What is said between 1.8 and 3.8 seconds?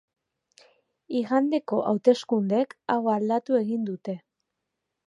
hauteskundeek hau aldatu